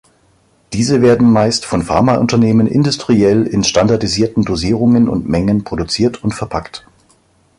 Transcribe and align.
Diese 0.73 1.03
werden 1.03 1.31
meist 1.31 1.63
von 1.63 1.83
Pharmaunternehmen 1.83 2.65
industriell 2.65 3.45
in 3.45 3.63
standardisierten 3.63 4.43
Dosierungen 4.43 5.07
und 5.07 5.29
Mengen 5.29 5.63
produziert 5.63 6.23
und 6.23 6.31
verpackt. 6.33 6.87